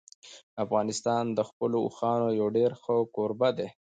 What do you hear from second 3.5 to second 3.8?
دی.